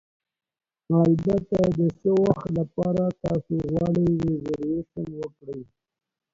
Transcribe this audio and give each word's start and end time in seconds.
البته، 1.03 1.59
د 1.79 1.81
څه 1.99 2.11
وخت 2.25 2.45
لپاره 2.59 3.03
تاسو 3.23 3.53
غواړئ 3.69 4.07
ریزرویشن 4.25 5.07
وکړئ؟ 5.21 5.61